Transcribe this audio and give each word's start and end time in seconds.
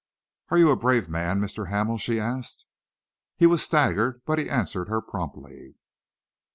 "Are 0.49 0.57
you 0.57 0.71
a 0.71 0.75
brave 0.75 1.09
man, 1.09 1.39
Mr. 1.39 1.67
Hamel?" 1.69 1.99
she 1.99 2.19
asked. 2.19 2.65
He 3.37 3.45
was 3.45 3.61
staggered 3.61 4.23
but 4.25 4.39
he 4.39 4.49
answered 4.49 4.89
her 4.89 4.99
promptly. 4.99 5.75